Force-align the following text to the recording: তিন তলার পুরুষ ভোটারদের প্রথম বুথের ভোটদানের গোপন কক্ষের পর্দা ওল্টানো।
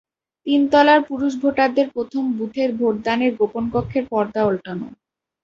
তিন 0.47 0.61
তলার 0.71 0.99
পুরুষ 1.09 1.33
ভোটারদের 1.41 1.87
প্রথম 1.95 2.23
বুথের 2.37 2.69
ভোটদানের 2.79 3.31
গোপন 3.39 3.63
কক্ষের 3.73 4.05
পর্দা 4.11 4.41
ওল্টানো। 4.45 4.87